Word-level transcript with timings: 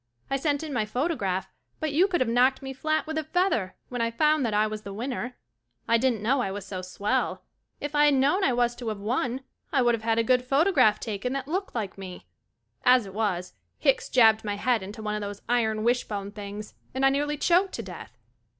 I 0.31 0.37
sent 0.37 0.63
in 0.63 0.73
my 0.73 0.83
photograph 0.83 1.47
but 1.79 1.93
you 1.93 2.07
could 2.07 2.23
of 2.23 2.27
knocked 2.27 2.63
me 2.63 2.73
flat 2.73 3.05
with 3.05 3.19
a 3.19 3.23
feather 3.23 3.75
when 3.89 4.01
I 4.01 4.09
found 4.09 4.43
that 4.43 4.53
I 4.55 4.65
was 4.65 4.81
the 4.81 4.95
winner. 4.95 5.37
I 5.87 5.99
didn't 5.99 6.23
know 6.23 6.41
I 6.41 6.49
was 6.49 6.65
so 6.65 6.81
swell. 6.81 7.43
If 7.79 7.93
I 7.93 8.05
had 8.05 8.15
known 8.15 8.43
I 8.43 8.51
was 8.51 8.75
to 8.77 8.89
of 8.89 8.99
won, 8.99 9.41
I 9.71 9.83
would 9.83 9.93
have 9.93 10.01
had 10.01 10.17
a 10.17 10.23
good 10.23 10.43
photo 10.43 10.71
graph 10.71 10.99
taken 10.99 11.33
that 11.33 11.47
looked 11.47 11.75
like 11.75 11.99
me. 11.99 12.25
As 12.83 13.05
it 13.05 13.13
was, 13.13 13.53
Hicks 13.77 14.09
jabbed 14.09 14.43
my 14.43 14.55
head 14.55 14.81
into 14.81 15.03
one 15.03 15.13
of 15.13 15.21
those 15.21 15.43
iron 15.47 15.83
wishbone 15.83 16.31
things, 16.31 16.73
and 16.95 17.05
I 17.05 17.09
nearly 17.11 17.37
choked 17.37 17.73
to 17.75 17.83
death. 17.83 18.17